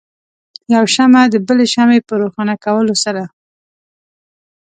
یو 0.73 0.83
شمع 0.95 1.23
د 1.29 1.35
بلې 1.47 1.65
شمعې 1.73 1.99
په 2.09 2.13
روښانه 2.21 2.55
کولو 2.65 2.95
سره. 3.03 3.23